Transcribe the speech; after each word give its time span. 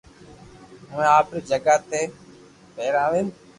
اوني 0.91 1.09
آپري 1.17 1.39
جگھ 1.49 1.75
تي 1.89 2.01
ٻآراوين 2.75 3.27